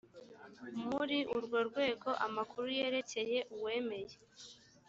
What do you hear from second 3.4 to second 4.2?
uwemeye